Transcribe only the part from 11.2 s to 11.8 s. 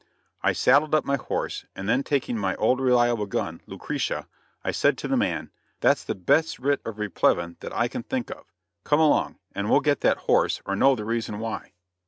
why."